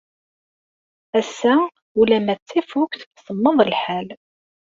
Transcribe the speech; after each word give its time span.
Ass-a, 1.19 1.53
ula 1.99 2.17
ma 2.25 2.33
d 2.39 2.41
tafukt, 2.49 3.01
semmeḍ 3.25 3.57
lḥal. 3.71 4.07